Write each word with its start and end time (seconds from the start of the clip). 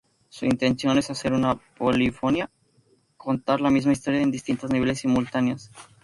Su 0.29 0.45
intención 0.47 0.97
es 0.97 1.11
hacer 1.11 1.31
una 1.31 1.57
polifonía, 1.77 2.49
contar 3.17 3.61
la 3.61 3.69
misma 3.69 3.91
historia 3.91 4.19
en 4.23 4.31
distintos 4.31 4.71
niveles 4.71 5.01
simultáneos. 5.01 5.69